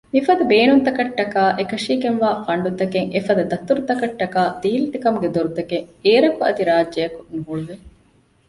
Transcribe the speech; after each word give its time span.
މިފަދަ 0.13 0.43
ބޭނުންތަކަށްޓަކައި 0.51 1.53
އެކަށީގެންވާ 1.57 2.29
ފަންޑުތަކެއް 2.45 3.11
އެފަދަ 3.13 3.43
ދަތުރުތަކަށްޓަކައި 3.51 4.51
ދީލަތި 4.61 4.97
ކަމުގެ 5.03 5.29
ދޮރުތަކެއް 5.35 5.87
އޭރަކު 6.05 6.39
އަދި 6.45 6.63
ރާއްޖެއަކު 6.69 7.19
ނުހުޅުވެ 7.33 7.75